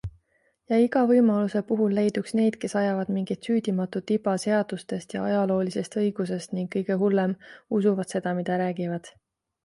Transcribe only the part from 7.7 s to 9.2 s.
usuvad seda, mida räägivad.